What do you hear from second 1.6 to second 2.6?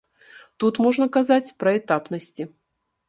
пра этапнасці.